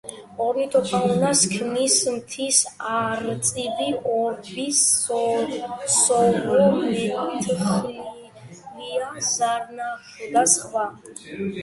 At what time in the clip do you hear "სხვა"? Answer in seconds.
10.55-10.87